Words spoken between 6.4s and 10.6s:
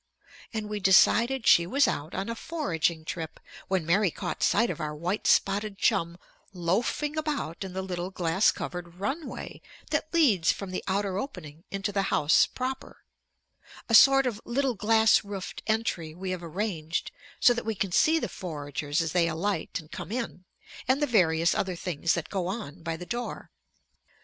loafing about in the little glass covered runway that leads